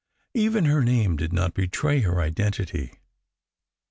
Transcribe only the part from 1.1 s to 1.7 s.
did not